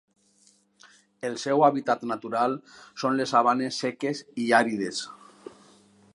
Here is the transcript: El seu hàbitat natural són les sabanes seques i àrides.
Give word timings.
El 1.29 1.35
seu 1.41 1.61
hàbitat 1.67 2.07
natural 2.13 2.57
són 3.03 3.21
les 3.21 3.35
sabanes 3.37 3.81
seques 3.85 4.25
i 4.47 4.51
àrides. 4.63 5.05